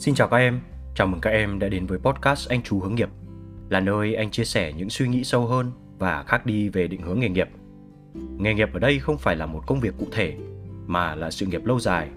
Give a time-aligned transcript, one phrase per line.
[0.00, 0.60] Xin chào các em,
[0.94, 3.08] chào mừng các em đã đến với podcast Anh Chú Hướng Nghiệp,
[3.68, 7.02] là nơi anh chia sẻ những suy nghĩ sâu hơn và khác đi về định
[7.02, 7.48] hướng nghề nghiệp.
[8.14, 10.36] Nghề nghiệp ở đây không phải là một công việc cụ thể,
[10.86, 12.08] mà là sự nghiệp lâu dài.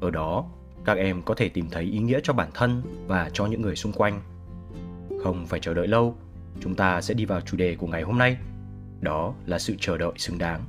[0.00, 0.50] Ở đó,
[0.84, 3.76] các em có thể tìm thấy ý nghĩa cho bản thân và cho những người
[3.76, 4.20] xung quanh.
[5.22, 6.16] Không phải chờ đợi lâu,
[6.60, 8.36] chúng ta sẽ đi vào chủ đề của ngày hôm nay,
[9.00, 10.60] đó là sự chờ đợi xứng đáng.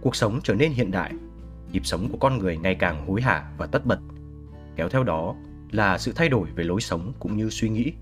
[0.00, 1.12] Cuộc sống trở nên hiện đại,
[1.72, 3.98] nhịp sống của con người ngày càng hối hả và tất bật–
[4.80, 5.34] kéo theo đó
[5.70, 7.92] là sự thay đổi về lối sống cũng như suy nghĩ.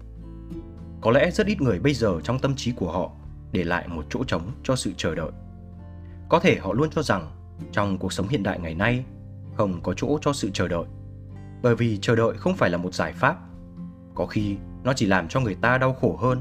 [1.00, 3.10] Có lẽ rất ít người bây giờ trong tâm trí của họ
[3.52, 5.30] để lại một chỗ trống cho sự chờ đợi.
[6.28, 7.30] Có thể họ luôn cho rằng
[7.72, 9.04] trong cuộc sống hiện đại ngày nay
[9.56, 10.84] không có chỗ cho sự chờ đợi.
[11.62, 13.38] Bởi vì chờ đợi không phải là một giải pháp.
[14.14, 16.40] Có khi nó chỉ làm cho người ta đau khổ hơn.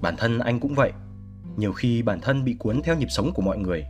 [0.00, 0.92] Bản thân anh cũng vậy.
[1.56, 3.84] Nhiều khi bản thân bị cuốn theo nhịp sống của mọi người,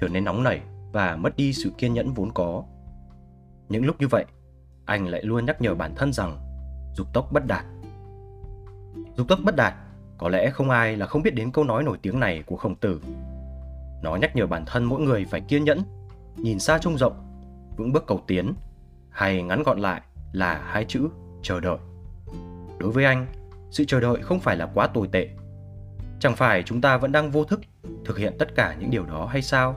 [0.00, 0.60] trở nên nóng nảy
[0.92, 2.64] và mất đi sự kiên nhẫn vốn có.
[3.68, 4.24] Những lúc như vậy,
[4.88, 6.38] anh lại luôn nhắc nhở bản thân rằng
[6.94, 7.64] dục tốc bất đạt.
[9.16, 9.74] Dục tốc bất đạt,
[10.18, 12.74] có lẽ không ai là không biết đến câu nói nổi tiếng này của khổng
[12.74, 13.00] tử.
[14.02, 15.82] Nó nhắc nhở bản thân mỗi người phải kiên nhẫn,
[16.36, 17.12] nhìn xa trông rộng,
[17.76, 18.54] vững bước cầu tiến,
[19.10, 21.08] hay ngắn gọn lại là hai chữ
[21.42, 21.78] chờ đợi.
[22.78, 23.26] Đối với anh,
[23.70, 25.28] sự chờ đợi không phải là quá tồi tệ.
[26.20, 27.60] Chẳng phải chúng ta vẫn đang vô thức
[28.04, 29.76] thực hiện tất cả những điều đó hay sao?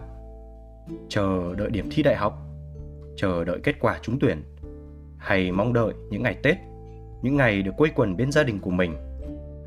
[1.10, 2.38] Chờ đợi điểm thi đại học,
[3.18, 4.44] chờ đợi kết quả trúng tuyển,
[5.22, 6.58] hay mong đợi những ngày Tết,
[7.22, 8.96] những ngày được quây quần bên gia đình của mình,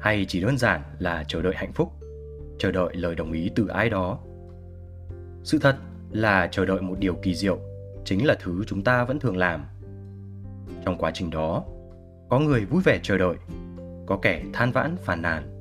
[0.01, 1.93] hay chỉ đơn giản là chờ đợi hạnh phúc,
[2.59, 4.19] chờ đợi lời đồng ý từ ai đó.
[5.43, 5.77] Sự thật
[6.11, 7.59] là chờ đợi một điều kỳ diệu
[8.05, 9.65] chính là thứ chúng ta vẫn thường làm.
[10.85, 11.65] Trong quá trình đó,
[12.29, 13.37] có người vui vẻ chờ đợi,
[14.07, 15.61] có kẻ than vãn phàn nàn.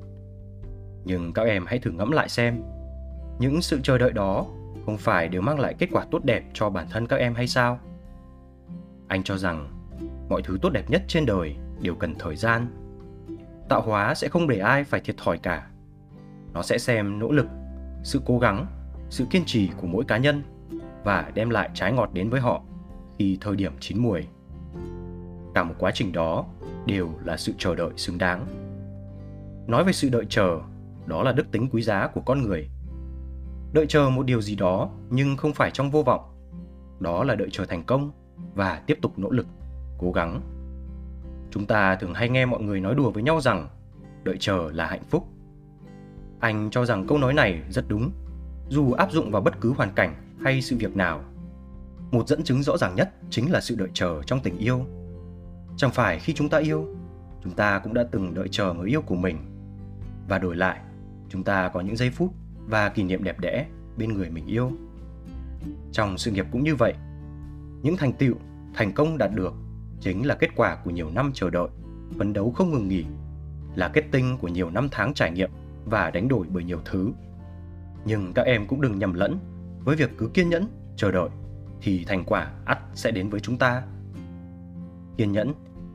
[1.05, 2.63] Nhưng các em hãy thử ngẫm lại xem,
[3.39, 4.45] những sự chờ đợi đó
[4.85, 7.47] không phải đều mang lại kết quả tốt đẹp cho bản thân các em hay
[7.47, 7.79] sao?
[9.07, 9.72] Anh cho rằng
[10.33, 12.67] mọi thứ tốt đẹp nhất trên đời đều cần thời gian.
[13.69, 15.67] Tạo hóa sẽ không để ai phải thiệt thòi cả.
[16.53, 17.47] Nó sẽ xem nỗ lực,
[18.03, 18.65] sự cố gắng,
[19.09, 20.43] sự kiên trì của mỗi cá nhân
[21.03, 22.63] và đem lại trái ngọt đến với họ
[23.17, 24.27] khi thời điểm chín muồi.
[25.55, 26.45] Cả một quá trình đó
[26.85, 28.45] đều là sự chờ đợi xứng đáng.
[29.67, 30.59] Nói về sự đợi chờ,
[31.05, 32.69] đó là đức tính quý giá của con người.
[33.73, 36.21] Đợi chờ một điều gì đó nhưng không phải trong vô vọng,
[36.99, 38.11] đó là đợi chờ thành công
[38.55, 39.47] và tiếp tục nỗ lực
[40.03, 40.41] cố gắng.
[41.51, 43.67] Chúng ta thường hay nghe mọi người nói đùa với nhau rằng,
[44.23, 45.27] đợi chờ là hạnh phúc.
[46.39, 48.11] Anh cho rằng câu nói này rất đúng,
[48.69, 51.23] dù áp dụng vào bất cứ hoàn cảnh hay sự việc nào.
[52.11, 54.85] Một dẫn chứng rõ ràng nhất chính là sự đợi chờ trong tình yêu.
[55.77, 56.87] Chẳng phải khi chúng ta yêu,
[57.43, 59.37] chúng ta cũng đã từng đợi chờ người yêu của mình.
[60.27, 60.79] Và đổi lại,
[61.29, 62.31] chúng ta có những giây phút
[62.67, 63.65] và kỷ niệm đẹp đẽ
[63.97, 64.71] bên người mình yêu.
[65.91, 66.93] Trong sự nghiệp cũng như vậy,
[67.81, 68.35] những thành tựu,
[68.73, 69.53] thành công đạt được
[70.03, 71.67] chính là kết quả của nhiều năm chờ đợi,
[72.17, 73.05] phấn đấu không ngừng nghỉ,
[73.75, 75.49] là kết tinh của nhiều năm tháng trải nghiệm
[75.85, 77.11] và đánh đổi bởi nhiều thứ.
[78.05, 79.39] Nhưng các em cũng đừng nhầm lẫn
[79.83, 81.29] với việc cứ kiên nhẫn, chờ đợi
[81.81, 83.83] thì thành quả ắt sẽ đến với chúng ta.
[85.17, 85.53] Kiên nhẫn,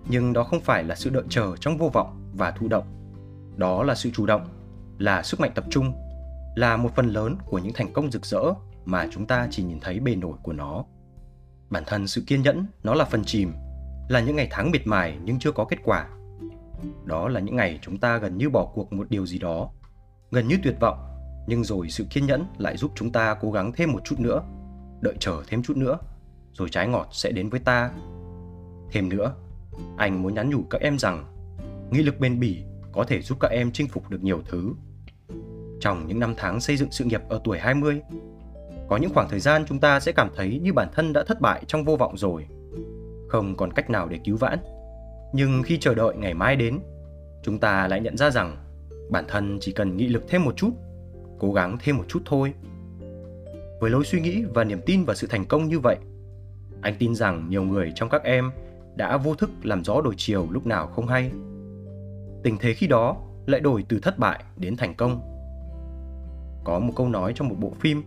[0.08, 2.84] nhưng đó không phải là sự đợi chờ trong vô vọng và thụ động.
[3.56, 4.48] Đó là sự chủ động,
[4.98, 5.92] là sức mạnh tập trung,
[6.56, 8.42] là một phần lớn của những thành công rực rỡ
[8.84, 10.84] mà chúng ta chỉ nhìn thấy bề nổi của nó.
[11.70, 13.52] Bản thân sự kiên nhẫn nó là phần chìm
[14.08, 16.08] là những ngày tháng miệt mài nhưng chưa có kết quả.
[17.04, 19.70] Đó là những ngày chúng ta gần như bỏ cuộc một điều gì đó,
[20.30, 20.98] gần như tuyệt vọng,
[21.46, 24.42] nhưng rồi sự kiên nhẫn lại giúp chúng ta cố gắng thêm một chút nữa,
[25.00, 25.98] đợi chờ thêm chút nữa,
[26.52, 27.90] rồi trái ngọt sẽ đến với ta.
[28.90, 29.34] Thêm nữa,
[29.96, 31.24] anh muốn nhắn nhủ các em rằng,
[31.90, 34.72] nghị lực bền bỉ có thể giúp các em chinh phục được nhiều thứ.
[35.80, 38.00] Trong những năm tháng xây dựng sự nghiệp ở tuổi 20,
[38.88, 41.40] có những khoảng thời gian chúng ta sẽ cảm thấy như bản thân đã thất
[41.40, 42.46] bại trong vô vọng rồi
[43.28, 44.58] không còn cách nào để cứu vãn.
[45.32, 46.78] Nhưng khi chờ đợi ngày mai đến,
[47.42, 48.56] chúng ta lại nhận ra rằng
[49.10, 50.70] bản thân chỉ cần nghị lực thêm một chút,
[51.38, 52.52] cố gắng thêm một chút thôi.
[53.80, 55.96] Với lối suy nghĩ và niềm tin vào sự thành công như vậy,
[56.80, 58.50] anh tin rằng nhiều người trong các em
[58.96, 61.30] đã vô thức làm gió đổi chiều lúc nào không hay.
[62.42, 63.16] Tình thế khi đó
[63.46, 65.20] lại đổi từ thất bại đến thành công.
[66.64, 68.02] Có một câu nói trong một bộ phim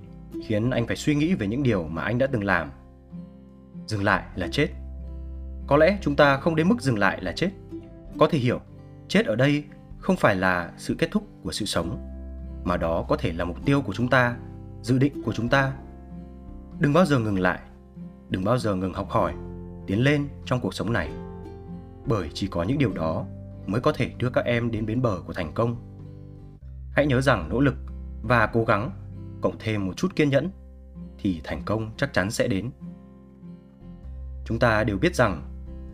[0.47, 2.71] khiến anh phải suy nghĩ về những điều mà anh đã từng làm.
[3.87, 4.67] Dừng lại là chết
[5.71, 7.49] có lẽ chúng ta không đến mức dừng lại là chết.
[8.19, 8.59] Có thể hiểu,
[9.07, 9.63] chết ở đây
[9.97, 11.97] không phải là sự kết thúc của sự sống,
[12.63, 14.35] mà đó có thể là mục tiêu của chúng ta,
[14.81, 15.73] dự định của chúng ta.
[16.79, 17.59] Đừng bao giờ ngừng lại,
[18.29, 19.33] đừng bao giờ ngừng học hỏi,
[19.87, 21.11] tiến lên trong cuộc sống này.
[22.05, 23.25] Bởi chỉ có những điều đó
[23.65, 25.75] mới có thể đưa các em đến bến bờ của thành công.
[26.95, 27.75] Hãy nhớ rằng nỗ lực
[28.21, 28.91] và cố gắng,
[29.41, 30.49] cộng thêm một chút kiên nhẫn,
[31.17, 32.71] thì thành công chắc chắn sẽ đến.
[34.45, 35.50] Chúng ta đều biết rằng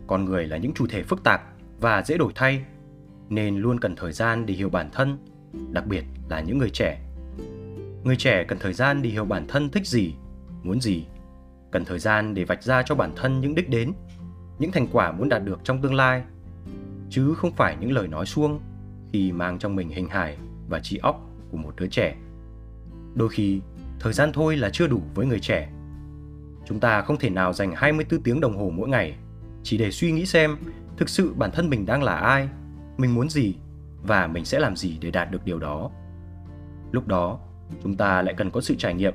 [0.08, 1.42] con người là những chủ thể phức tạp
[1.80, 2.64] và dễ đổi thay,
[3.28, 5.18] nên luôn cần thời gian để hiểu bản thân,
[5.70, 7.00] đặc biệt là những người trẻ.
[8.04, 10.14] Người trẻ cần thời gian để hiểu bản thân thích gì,
[10.62, 11.06] muốn gì,
[11.70, 13.92] cần thời gian để vạch ra cho bản thân những đích đến,
[14.58, 16.22] những thành quả muốn đạt được trong tương lai,
[17.10, 18.60] chứ không phải những lời nói suông
[19.12, 20.38] khi mang trong mình hình hài
[20.68, 21.20] và trí óc
[21.50, 22.16] của một đứa trẻ.
[23.14, 23.60] Đôi khi,
[24.00, 25.70] thời gian thôi là chưa đủ với người trẻ.
[26.66, 29.16] Chúng ta không thể nào dành 24 tiếng đồng hồ mỗi ngày
[29.62, 30.56] chỉ để suy nghĩ xem
[30.96, 32.48] thực sự bản thân mình đang là ai,
[32.96, 33.54] mình muốn gì
[34.02, 35.90] và mình sẽ làm gì để đạt được điều đó.
[36.92, 37.38] Lúc đó,
[37.82, 39.14] chúng ta lại cần có sự trải nghiệm.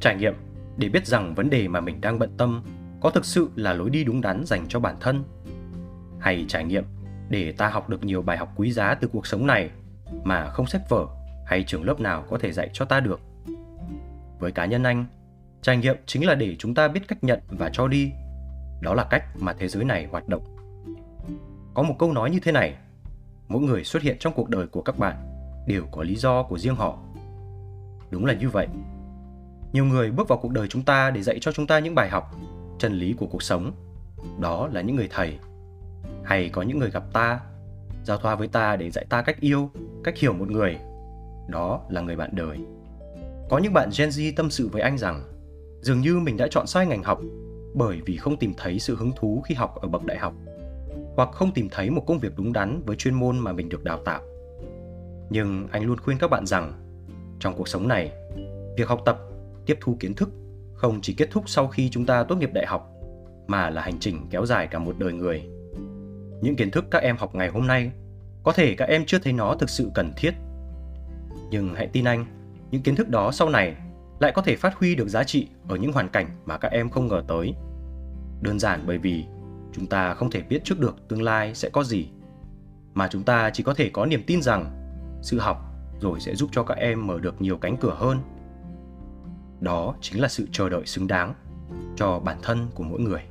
[0.00, 0.34] Trải nghiệm
[0.76, 2.62] để biết rằng vấn đề mà mình đang bận tâm
[3.00, 5.24] có thực sự là lối đi đúng đắn dành cho bản thân
[6.20, 6.84] hay trải nghiệm
[7.28, 9.70] để ta học được nhiều bài học quý giá từ cuộc sống này
[10.24, 11.06] mà không sách vở
[11.46, 13.20] hay trường lớp nào có thể dạy cho ta được.
[14.38, 15.04] Với cá nhân anh,
[15.62, 18.12] trải nghiệm chính là để chúng ta biết cách nhận và cho đi.
[18.80, 20.42] Đó là cách mà thế giới này hoạt động.
[21.74, 22.76] Có một câu nói như thế này,
[23.48, 25.16] mỗi người xuất hiện trong cuộc đời của các bạn
[25.66, 26.98] đều có lý do của riêng họ.
[28.10, 28.68] Đúng là như vậy.
[29.72, 32.08] Nhiều người bước vào cuộc đời chúng ta để dạy cho chúng ta những bài
[32.08, 32.34] học,
[32.78, 33.72] chân lý của cuộc sống.
[34.40, 35.38] Đó là những người thầy.
[36.24, 37.40] Hay có những người gặp ta,
[38.04, 39.70] giao thoa với ta để dạy ta cách yêu,
[40.04, 40.78] cách hiểu một người.
[41.48, 42.58] Đó là người bạn đời.
[43.50, 45.22] Có những bạn Gen Z tâm sự với anh rằng
[45.80, 47.20] dường như mình đã chọn sai ngành học
[47.78, 50.34] bởi vì không tìm thấy sự hứng thú khi học ở bậc đại học
[51.16, 53.84] hoặc không tìm thấy một công việc đúng đắn với chuyên môn mà mình được
[53.84, 54.22] đào tạo.
[55.30, 56.72] Nhưng anh luôn khuyên các bạn rằng
[57.40, 58.12] trong cuộc sống này,
[58.76, 59.18] việc học tập,
[59.66, 60.28] tiếp thu kiến thức
[60.74, 62.90] không chỉ kết thúc sau khi chúng ta tốt nghiệp đại học
[63.46, 65.42] mà là hành trình kéo dài cả một đời người.
[66.42, 67.90] Những kiến thức các em học ngày hôm nay
[68.42, 70.34] có thể các em chưa thấy nó thực sự cần thiết.
[71.50, 72.24] Nhưng hãy tin anh,
[72.70, 73.76] những kiến thức đó sau này
[74.20, 76.90] lại có thể phát huy được giá trị ở những hoàn cảnh mà các em
[76.90, 77.54] không ngờ tới.
[78.40, 79.24] Đơn giản bởi vì
[79.72, 82.08] chúng ta không thể biết trước được tương lai sẽ có gì,
[82.94, 84.74] mà chúng ta chỉ có thể có niềm tin rằng
[85.22, 85.64] sự học
[86.00, 88.18] rồi sẽ giúp cho các em mở được nhiều cánh cửa hơn.
[89.60, 91.34] Đó chính là sự chờ đợi xứng đáng
[91.96, 93.22] cho bản thân của mỗi người.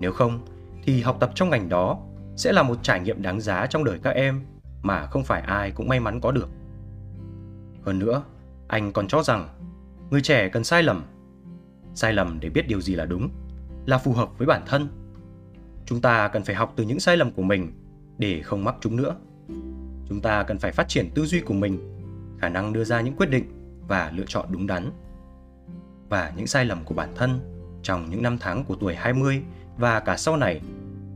[0.00, 0.40] Nếu không
[0.84, 1.98] thì học tập trong ngành đó
[2.36, 4.44] sẽ là một trải nghiệm đáng giá trong đời các em
[4.82, 6.48] mà không phải ai cũng may mắn có được.
[7.84, 8.22] Hơn nữa,
[8.68, 9.48] anh còn cho rằng
[10.10, 11.04] người trẻ cần sai lầm.
[11.94, 13.30] Sai lầm để biết điều gì là đúng,
[13.88, 14.88] là phù hợp với bản thân.
[15.86, 17.72] Chúng ta cần phải học từ những sai lầm của mình
[18.18, 19.16] để không mắc chúng nữa.
[20.08, 21.78] Chúng ta cần phải phát triển tư duy của mình,
[22.38, 23.44] khả năng đưa ra những quyết định
[23.88, 24.90] và lựa chọn đúng đắn.
[26.08, 27.40] Và những sai lầm của bản thân
[27.82, 29.42] trong những năm tháng của tuổi 20
[29.78, 30.60] và cả sau này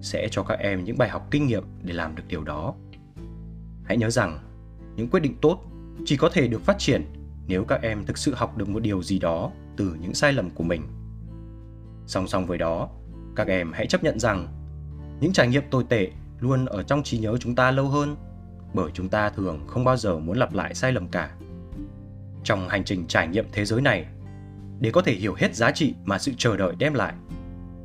[0.02, 2.74] sẽ cho các em những bài học kinh nghiệm để làm được điều đó.
[3.84, 4.38] Hãy nhớ rằng,
[4.96, 5.64] những quyết định tốt
[6.04, 7.04] chỉ có thể được phát triển
[7.46, 10.50] nếu các em thực sự học được một điều gì đó từ những sai lầm
[10.50, 10.82] của mình.
[12.06, 12.88] Song song với đó,
[13.36, 14.48] các em hãy chấp nhận rằng
[15.20, 16.10] những trải nghiệm tồi tệ
[16.40, 18.16] luôn ở trong trí nhớ chúng ta lâu hơn
[18.74, 21.30] bởi chúng ta thường không bao giờ muốn lặp lại sai lầm cả.
[22.44, 24.06] Trong hành trình trải nghiệm thế giới này,
[24.80, 27.14] để có thể hiểu hết giá trị mà sự chờ đợi đem lại,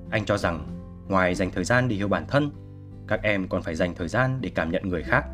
[0.10, 0.68] anh cho rằng
[1.08, 2.52] ngoài dành thời gian để hiểu bản thân,
[3.08, 5.26] các em còn phải dành thời gian để cảm nhận người khác.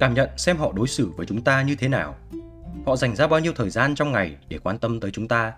[0.00, 2.14] Cảm nhận xem họ đối xử với chúng ta như thế nào
[2.86, 5.52] họ dành ra bao nhiêu thời gian trong ngày để quan tâm tới chúng ta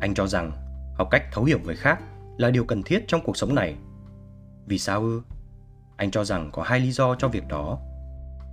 [0.00, 0.52] anh cho rằng
[0.98, 2.00] học cách thấu hiểu người khác
[2.38, 3.74] là điều cần thiết trong cuộc sống này.
[4.66, 5.22] Vì sao ư?
[5.96, 7.78] Anh cho rằng có hai lý do cho việc đó.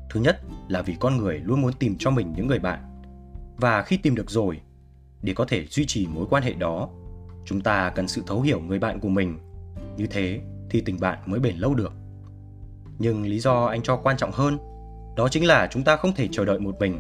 [0.10, 3.02] Thứ nhất là vì con người luôn muốn tìm cho mình những người bạn.
[3.58, 4.62] Và khi tìm được rồi,
[5.22, 6.90] để có thể duy trì mối quan hệ đó,
[7.46, 9.40] chúng ta cần sự thấu hiểu người bạn của mình.
[9.98, 11.94] Như thế thì tình bạn mới bền lâu được.
[13.00, 14.58] Nhưng lý do anh cho quan trọng hơn,
[15.16, 17.00] đó chính là chúng ta không thể chờ đợi một mình.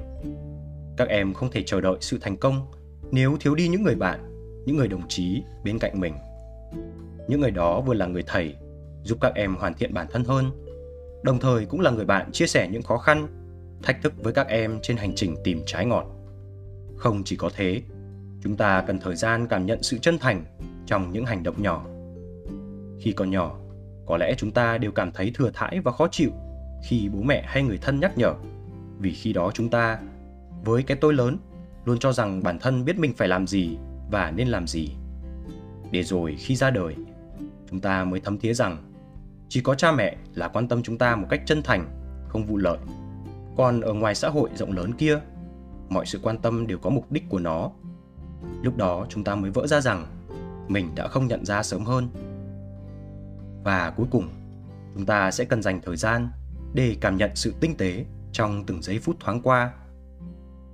[0.97, 2.71] Các em không thể chờ đợi sự thành công
[3.11, 4.34] nếu thiếu đi những người bạn
[4.65, 6.13] những người đồng chí bên cạnh mình.
[7.27, 8.55] Những người đó vừa là người thầy,
[9.03, 10.45] giúp các em hoàn thiện bản thân hơn,
[11.23, 13.27] đồng thời cũng là người bạn chia sẻ những khó khăn,
[13.83, 16.05] thách thức với các em trên hành trình tìm trái ngọt.
[16.97, 17.81] Không chỉ có thế,
[18.43, 20.43] chúng ta cần thời gian cảm nhận sự chân thành
[20.85, 21.85] trong những hành động nhỏ.
[22.99, 23.59] Khi còn nhỏ,
[24.05, 26.29] có lẽ chúng ta đều cảm thấy thừa thãi và khó chịu
[26.83, 28.33] khi bố mẹ hay người thân nhắc nhở.
[28.99, 29.99] Vì khi đó chúng ta,
[30.65, 31.37] với cái tôi lớn,
[31.85, 33.77] luôn cho rằng bản thân biết mình phải làm gì
[34.11, 34.89] và nên làm gì?
[35.91, 36.95] Để rồi khi ra đời,
[37.69, 38.91] chúng ta mới thấm thía rằng
[39.49, 41.89] chỉ có cha mẹ là quan tâm chúng ta một cách chân thành,
[42.27, 42.77] không vụ lợi.
[43.57, 45.19] Còn ở ngoài xã hội rộng lớn kia,
[45.89, 47.71] mọi sự quan tâm đều có mục đích của nó.
[48.61, 50.05] Lúc đó chúng ta mới vỡ ra rằng
[50.67, 52.09] mình đã không nhận ra sớm hơn.
[53.63, 54.29] Và cuối cùng,
[54.93, 56.29] chúng ta sẽ cần dành thời gian
[56.73, 59.73] để cảm nhận sự tinh tế trong từng giây phút thoáng qua.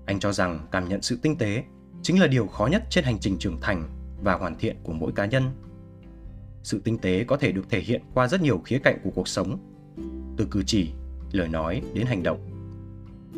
[0.05, 1.63] Anh cho rằng cảm nhận sự tinh tế
[2.01, 3.89] chính là điều khó nhất trên hành trình trưởng thành
[4.24, 5.43] và hoàn thiện của mỗi cá nhân
[6.63, 9.27] sự tinh tế có thể được thể hiện qua rất nhiều khía cạnh của cuộc
[9.27, 9.58] sống,
[10.38, 10.91] từ cử chỉ,
[11.31, 12.39] lời nói đến hành động.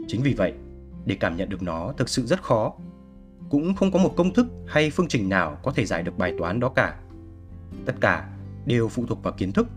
[0.08, 0.54] Chính vì vậy,
[1.06, 2.74] để cảm nhận được nó thực sự rất khó.
[3.50, 6.34] Cũng không có một công thức hay phương trình nào có thể giải được bài
[6.38, 7.00] toán đó cả.
[7.86, 8.30] Tất cả
[8.66, 9.68] đều phụ thuộc vào kiến thức,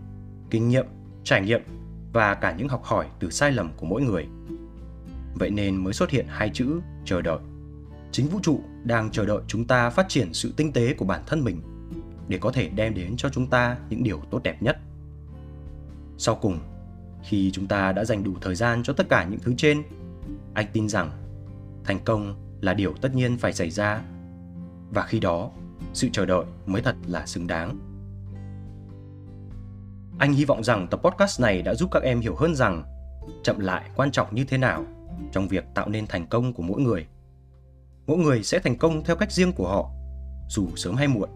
[0.49, 0.85] kinh nghiệm,
[1.23, 1.61] trải nghiệm
[2.13, 4.27] và cả những học hỏi từ sai lầm của mỗi người.
[5.35, 7.39] Vậy nên mới xuất hiện hai chữ chờ đợi.
[8.17, 11.23] Chính vũ trụ đang chờ đợi chúng ta phát triển sự tinh tế của bản
[11.27, 11.61] thân mình
[12.27, 14.77] để có thể đem đến cho chúng ta những điều tốt đẹp nhất.
[16.17, 16.59] Sau cùng,
[17.23, 19.83] khi chúng ta đã dành đủ thời gian cho tất cả những thứ trên,
[20.53, 21.11] anh tin rằng
[21.83, 24.01] thành công là điều tất nhiên phải xảy ra
[24.89, 25.51] và khi đó
[25.93, 27.79] sự chờ đợi mới thật là xứng đáng.
[30.19, 32.83] Anh hy vọng rằng tập podcast này đã giúp các em hiểu hơn rằng
[33.43, 34.85] chậm lại quan trọng như thế nào
[35.31, 37.07] trong việc tạo nên thành công của mỗi người.
[38.07, 39.89] Mỗi người sẽ thành công theo cách riêng của họ,
[40.49, 41.29] dù sớm hay muộn,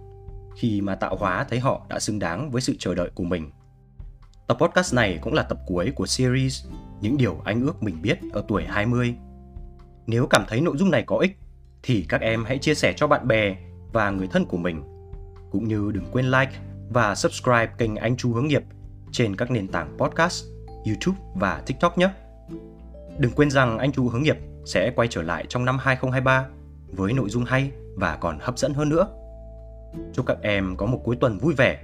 [0.56, 3.52] khi mà tạo hóa thấy họ đã xứng đáng với sự chờ đợi của mình.
[4.48, 6.66] Tập podcast này cũng là tập cuối của series
[7.02, 9.16] Những điều anh ước mình biết ở tuổi 20.
[10.08, 11.38] Nếu cảm thấy nội dung này có ích,
[11.84, 13.56] thì các em hãy chia sẻ cho bạn bè
[13.94, 14.84] và người thân của mình.
[15.52, 16.52] Cũng như đừng quên like
[16.90, 18.64] và subscribe kênh Anh Chu Hướng Nghiệp
[19.12, 20.46] trên các nền tảng podcast,
[20.86, 22.10] YouTube và TikTok nhé.
[23.18, 26.48] Đừng quên rằng Anh Chu Hướng Nghiệp sẽ quay trở lại trong năm 2023
[26.92, 29.08] với nội dung hay và còn hấp dẫn hơn nữa.
[30.14, 31.84] Chúc các em có một cuối tuần vui vẻ,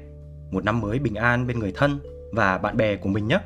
[0.51, 1.99] một năm mới bình an bên người thân
[2.31, 3.39] và bạn bè của mình nhé.